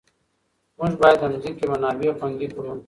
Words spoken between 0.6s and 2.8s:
موږ باید د ځمکې منابع خوندي کړو.